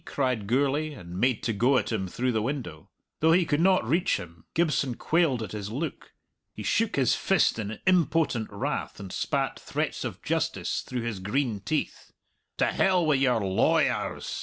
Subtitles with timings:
[0.03, 2.89] cried Gourlay, and made to go at him through the window.
[3.19, 6.13] Though he could not reach him, Gibson quailed at his look.
[6.55, 11.59] He shook his fist in impotent wrath, and spat threats of justice through his green
[11.59, 12.11] teeth.
[12.57, 14.39] "To hell wi' your law wers!"